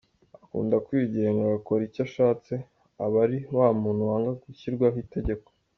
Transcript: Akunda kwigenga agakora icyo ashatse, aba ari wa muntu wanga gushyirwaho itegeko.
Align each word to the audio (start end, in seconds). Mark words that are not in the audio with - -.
Akunda 0.43 0.75
kwigenga 0.85 1.41
agakora 1.43 1.81
icyo 1.87 2.01
ashatse, 2.07 2.53
aba 3.05 3.17
ari 3.25 3.37
wa 3.57 3.67
muntu 3.81 4.01
wanga 4.09 4.31
gushyirwaho 4.43 4.97
itegeko. 5.05 5.47